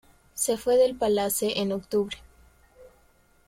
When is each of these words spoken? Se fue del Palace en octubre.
Se 0.33 0.57
fue 0.57 0.77
del 0.77 0.95
Palace 0.95 1.59
en 1.59 1.73
octubre. 1.73 2.17